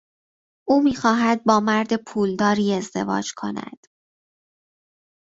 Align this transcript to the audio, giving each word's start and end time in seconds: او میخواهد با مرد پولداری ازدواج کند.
او 0.67 0.81
میخواهد 0.83 1.43
با 1.43 1.59
مرد 1.59 1.95
پولداری 2.05 2.73
ازدواج 2.73 3.33
کند. 3.33 3.87